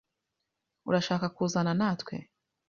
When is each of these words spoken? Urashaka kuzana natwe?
Urashaka 0.89 1.25
kuzana 1.35 1.71
natwe? 1.79 2.15